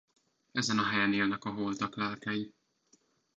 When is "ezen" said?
0.51-0.77